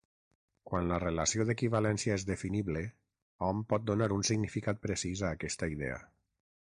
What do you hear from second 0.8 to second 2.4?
la relació d'equivalència és